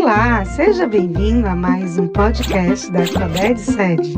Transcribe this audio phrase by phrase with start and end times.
[0.00, 4.14] Olá, seja bem-vindo a mais um podcast da Sabed Sede.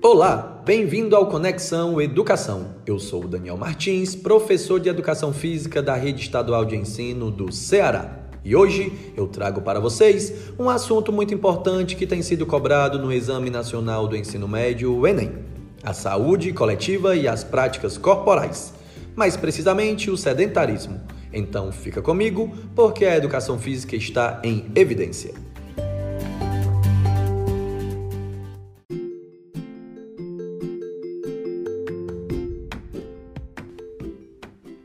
[0.00, 2.76] Olá, bem-vindo ao Conexão Educação.
[2.86, 7.50] Eu sou o Daniel Martins, professor de Educação Física da Rede Estadual de Ensino do
[7.52, 8.28] Ceará.
[8.44, 13.12] E hoje eu trago para vocês um assunto muito importante que tem sido cobrado no
[13.12, 15.47] Exame Nacional do Ensino Médio, o Enem:
[15.82, 18.72] a saúde coletiva e as práticas corporais,
[19.14, 21.00] mais precisamente o sedentarismo.
[21.32, 25.34] Então fica comigo, porque a educação física está em evidência.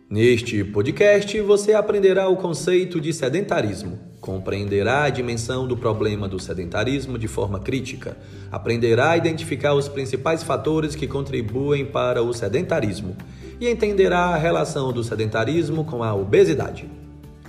[0.09, 7.17] Neste podcast, você aprenderá o conceito de sedentarismo, compreenderá a dimensão do problema do sedentarismo
[7.17, 8.15] de forma crítica,
[8.49, 13.17] aprenderá a identificar os principais fatores que contribuem para o sedentarismo
[13.59, 16.89] e entenderá a relação do sedentarismo com a obesidade.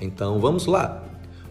[0.01, 1.05] Então vamos lá!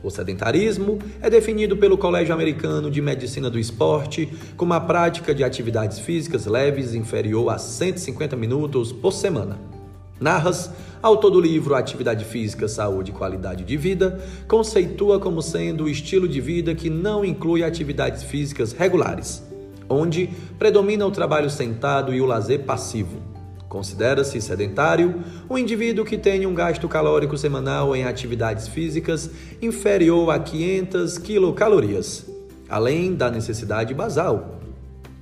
[0.04, 5.42] O sedentarismo é definido pelo Colégio Americano de Medicina do Esporte como a prática de
[5.42, 9.73] atividades físicas leves inferior a 150 minutos por semana.
[10.20, 10.70] Narras
[11.04, 16.30] Autor do livro Atividade Física, Saúde e Qualidade de Vida, conceitua como sendo o estilo
[16.30, 19.44] de vida que não inclui atividades físicas regulares,
[19.90, 23.22] onde predomina o trabalho sentado e o lazer passivo.
[23.68, 29.30] Considera-se sedentário um indivíduo que tem um gasto calórico semanal em atividades físicas
[29.62, 32.26] inferior a 500 quilocalorias,
[32.70, 34.62] além da necessidade basal.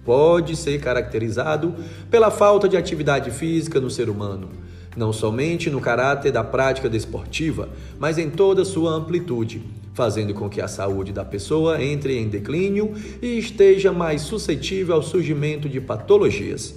[0.06, 1.74] Pode ser caracterizado
[2.12, 4.50] pela falta de atividade física no ser humano,
[4.96, 9.62] não somente no caráter da prática desportiva, mas em toda sua amplitude,
[9.94, 15.02] fazendo com que a saúde da pessoa entre em declínio e esteja mais suscetível ao
[15.02, 16.76] surgimento de patologias.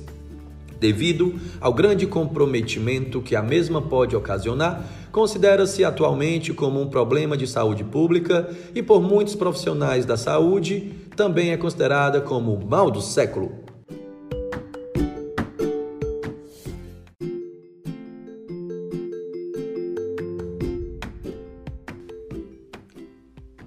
[0.78, 7.46] Devido ao grande comprometimento que a mesma pode ocasionar, considera-se atualmente como um problema de
[7.46, 13.00] saúde pública e, por muitos profissionais da saúde, também é considerada como o mal do
[13.00, 13.63] século.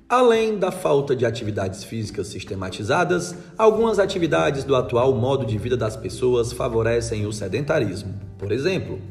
[0.09, 5.97] Além da falta de atividades físicas sistematizadas, algumas atividades do atual modo de vida das
[5.97, 8.13] pessoas favorecem o sedentarismo.
[8.37, 9.01] Por exemplo,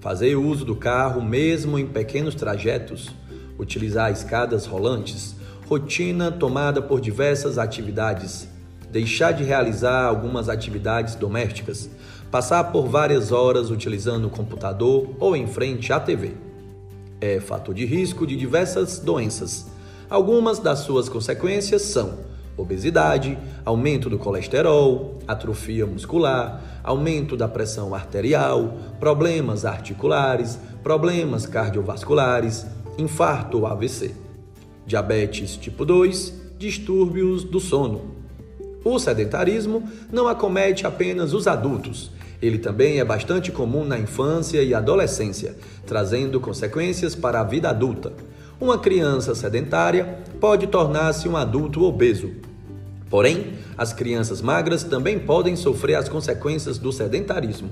[0.00, 3.10] fazer uso do carro mesmo em pequenos trajetos,
[3.58, 5.34] utilizar escadas rolantes,
[5.68, 8.48] rotina tomada por diversas atividades,
[8.88, 11.90] deixar de realizar algumas atividades domésticas,
[12.30, 16.34] passar por várias horas utilizando o computador ou em frente à TV.
[17.20, 19.74] É fator de risco de diversas doenças
[20.08, 28.76] Algumas das suas consequências são obesidade, aumento do colesterol, atrofia muscular, aumento da pressão arterial,
[28.98, 34.14] problemas articulares, problemas cardiovasculares, infarto ou AVC,
[34.86, 38.16] diabetes tipo 2, distúrbios do sono.
[38.84, 44.74] O sedentarismo não acomete apenas os adultos, ele também é bastante comum na infância e
[44.74, 45.56] adolescência,
[45.86, 48.12] trazendo consequências para a vida adulta.
[48.58, 52.30] Uma criança sedentária pode tornar-se um adulto obeso.
[53.10, 57.68] Porém, as crianças magras também podem sofrer as consequências do sedentarismo.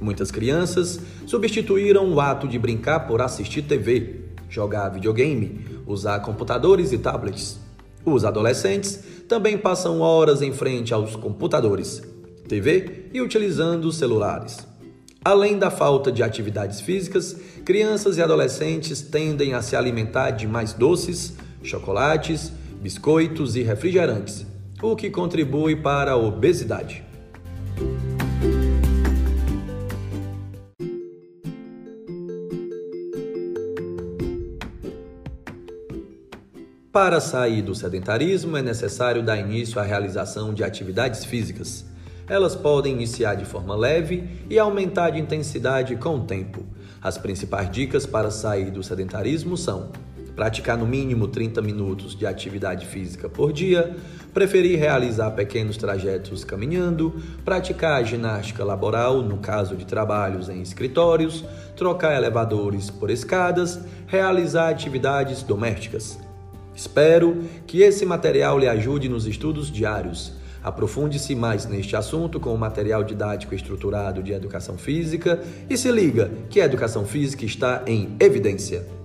[0.00, 6.98] Muitas crianças substituíram o ato de brincar por assistir TV, jogar videogame, usar computadores e
[6.98, 7.58] tablets.
[8.04, 12.02] Os adolescentes também passam horas em frente aos computadores,
[12.48, 14.69] TV e utilizando celulares.
[15.22, 20.72] Além da falta de atividades físicas, crianças e adolescentes tendem a se alimentar de mais
[20.72, 22.50] doces, chocolates,
[22.80, 24.46] biscoitos e refrigerantes,
[24.82, 27.04] o que contribui para a obesidade.
[36.90, 41.89] Para sair do sedentarismo é necessário dar início à realização de atividades físicas
[42.30, 46.64] elas podem iniciar de forma leve e aumentar de intensidade com o tempo.
[47.02, 49.90] As principais dicas para sair do sedentarismo são:
[50.36, 53.96] praticar no mínimo 30 minutos de atividade física por dia,
[54.32, 61.44] preferir realizar pequenos trajetos caminhando, praticar ginástica laboral no caso de trabalhos em escritórios,
[61.76, 66.16] trocar elevadores por escadas, realizar atividades domésticas.
[66.76, 70.38] Espero que esse material lhe ajude nos estudos diários.
[70.62, 76.30] Aprofunde-se mais neste assunto com o material didático estruturado de educação física e se liga
[76.48, 78.99] que a educação física está em evidência.